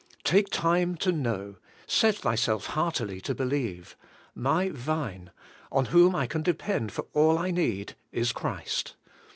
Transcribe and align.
Take 0.23 0.49
time 0.49 0.95
to 0.95 1.11
know, 1.11 1.57
set 1.85 2.15
thyself 2.15 2.65
heartily 2.65 3.21
to 3.21 3.35
believe: 3.35 3.95
My 4.33 4.69
Vine, 4.69 5.29
on 5.71 5.85
whom 5.93 6.15
I 6.15 6.25
can 6.25 6.41
depend 6.41 6.91
for 6.91 7.05
all 7.13 7.37
I 7.37 7.51
need, 7.51 7.93
is 8.11 8.31
Christ. 8.31 8.95